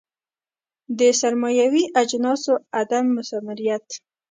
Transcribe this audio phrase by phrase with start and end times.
[0.99, 3.85] د سرمایوي اجناسو عدم مثمریت.